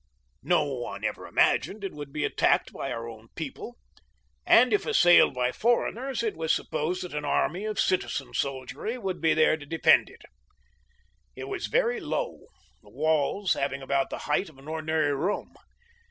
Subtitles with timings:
[0.41, 3.77] No one ever imagined it would be attacked by our own people;
[4.47, 9.21] and if assailed by foreigners, it was supposed that an army of citizen soldiery would
[9.21, 10.23] be there to defend it.
[11.35, 12.47] It was very low,
[12.81, 15.53] the walls having about the height of an ordinary room.